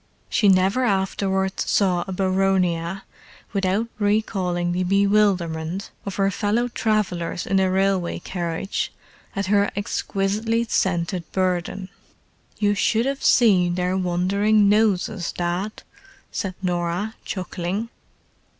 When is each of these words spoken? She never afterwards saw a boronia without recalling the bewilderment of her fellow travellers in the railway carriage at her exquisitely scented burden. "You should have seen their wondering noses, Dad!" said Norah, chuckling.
She 0.31 0.47
never 0.49 0.83
afterwards 0.83 1.69
saw 1.69 2.03
a 2.07 2.11
boronia 2.11 3.03
without 3.53 3.87
recalling 3.99 4.71
the 4.71 4.83
bewilderment 4.83 5.91
of 6.07 6.15
her 6.15 6.31
fellow 6.31 6.69
travellers 6.69 7.45
in 7.45 7.57
the 7.57 7.69
railway 7.69 8.17
carriage 8.17 8.91
at 9.35 9.45
her 9.45 9.69
exquisitely 9.75 10.63
scented 10.67 11.31
burden. 11.31 11.89
"You 12.57 12.73
should 12.73 13.05
have 13.05 13.23
seen 13.23 13.75
their 13.75 13.95
wondering 13.95 14.67
noses, 14.67 15.31
Dad!" 15.31 15.83
said 16.31 16.55
Norah, 16.63 17.13
chuckling. 17.23 17.89